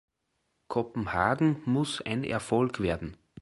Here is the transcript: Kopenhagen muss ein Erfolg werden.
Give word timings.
Kopenhagen 0.67 1.61
muss 1.65 2.01
ein 2.01 2.23
Erfolg 2.23 2.79
werden. 2.79 3.15